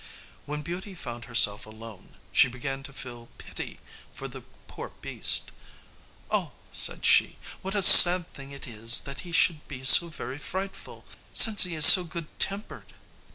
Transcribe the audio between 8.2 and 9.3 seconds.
thing it is that